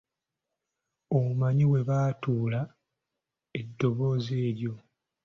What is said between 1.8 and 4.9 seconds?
baatula eddoboozi eryo?